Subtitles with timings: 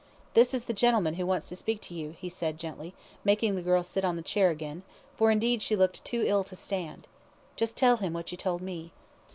[0.33, 3.61] "This is the gentleman who wants to speak to you," he said, gently, making the
[3.61, 4.81] girl sit on the chair again,
[5.15, 7.07] for indeed she looked too ill to stand.
[7.55, 8.93] "Just tell him what you told me."